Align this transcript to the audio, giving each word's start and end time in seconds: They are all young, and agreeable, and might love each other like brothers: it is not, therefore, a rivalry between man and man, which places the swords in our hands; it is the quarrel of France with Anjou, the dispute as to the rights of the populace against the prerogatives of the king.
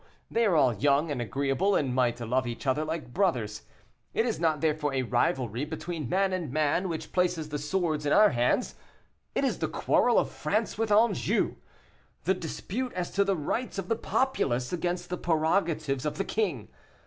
They 0.31 0.47
are 0.47 0.55
all 0.55 0.73
young, 0.73 1.11
and 1.11 1.21
agreeable, 1.21 1.75
and 1.75 1.93
might 1.93 2.19
love 2.19 2.47
each 2.47 2.65
other 2.65 2.83
like 2.83 3.13
brothers: 3.13 3.61
it 4.15 4.25
is 4.25 4.39
not, 4.39 4.59
therefore, 4.59 4.95
a 4.95 5.03
rivalry 5.03 5.63
between 5.63 6.09
man 6.09 6.33
and 6.33 6.51
man, 6.51 6.89
which 6.89 7.11
places 7.11 7.49
the 7.49 7.59
swords 7.59 8.03
in 8.03 8.11
our 8.11 8.31
hands; 8.31 8.73
it 9.35 9.43
is 9.45 9.59
the 9.59 9.67
quarrel 9.67 10.17
of 10.17 10.31
France 10.31 10.75
with 10.75 10.91
Anjou, 10.91 11.53
the 12.23 12.33
dispute 12.33 12.93
as 12.93 13.11
to 13.11 13.23
the 13.23 13.35
rights 13.37 13.77
of 13.77 13.89
the 13.89 13.95
populace 13.95 14.73
against 14.73 15.11
the 15.11 15.17
prerogatives 15.17 16.03
of 16.07 16.17
the 16.17 16.25
king. 16.25 16.69